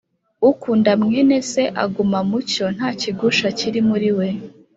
Ukunda 0.49 0.91
mwene 1.01 1.37
Se 1.51 1.63
aguma 1.83 2.19
mu 2.21 2.27
mucyo, 2.31 2.65
nta 2.75 2.89
kigusha 2.99 3.47
kiri 3.57 3.79
muri 3.89 4.09
we, 4.17 4.27